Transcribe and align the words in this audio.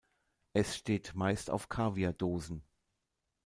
Es 0.53 0.75
steht 0.77 1.11
meist 1.13 1.51
auf 1.51 1.69
Kaviar-Dosen. 1.69 2.63